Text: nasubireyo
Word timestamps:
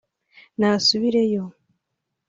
nasubireyo 0.59 1.43